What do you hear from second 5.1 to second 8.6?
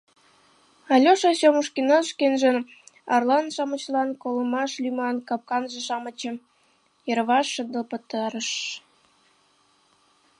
капканже-шамычым йырваш шындыл пытарыш.